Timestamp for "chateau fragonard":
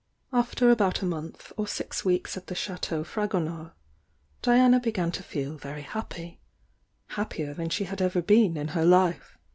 2.55-3.73